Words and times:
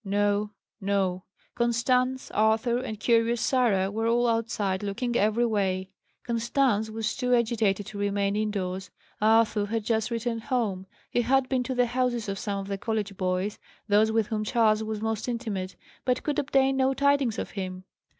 No, 0.03 0.49
no; 0.81 1.25
Constance, 1.53 2.31
Arthur, 2.31 2.79
and 2.79 2.99
curious 2.99 3.39
Sarah, 3.39 3.91
were 3.91 4.07
all 4.07 4.25
outside, 4.27 4.81
looking 4.81 5.15
every 5.15 5.45
way. 5.45 5.91
Constance 6.23 6.89
was 6.89 7.15
too 7.15 7.35
agitated 7.35 7.85
to 7.85 7.99
remain 7.99 8.35
indoors. 8.35 8.89
Arthur 9.21 9.67
had 9.67 9.83
just 9.83 10.09
returned 10.09 10.45
home. 10.45 10.87
He 11.11 11.21
had 11.21 11.47
been 11.49 11.61
to 11.65 11.75
the 11.75 11.85
houses 11.85 12.27
of 12.27 12.39
some 12.39 12.57
of 12.57 12.67
the 12.67 12.79
college 12.79 13.15
boys, 13.15 13.59
those 13.87 14.11
with 14.11 14.25
whom 14.29 14.43
Charles 14.43 14.83
was 14.83 15.01
most 15.03 15.27
intimate, 15.27 15.75
but 16.03 16.23
could 16.23 16.39
obtain 16.39 16.77
no 16.77 16.95
tidings 16.95 17.37
of 17.37 17.51
him. 17.51 17.83